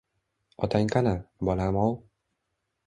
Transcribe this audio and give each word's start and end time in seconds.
—Otang 0.67 0.89
qani, 0.95 1.13
bolam-ov? 1.51 1.97